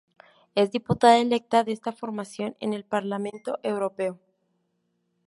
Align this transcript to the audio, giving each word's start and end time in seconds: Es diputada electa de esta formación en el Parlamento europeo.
Es 0.55 0.71
diputada 0.71 1.19
electa 1.19 1.63
de 1.63 1.73
esta 1.73 1.91
formación 1.91 2.57
en 2.59 2.73
el 2.73 2.83
Parlamento 2.85 3.59
europeo. 3.61 4.17